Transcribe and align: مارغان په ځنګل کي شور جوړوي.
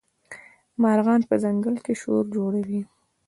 مارغان 0.81 1.21
په 1.29 1.35
ځنګل 1.43 1.75
کي 1.85 1.93
شور 2.01 2.23
جوړوي. 2.35 2.81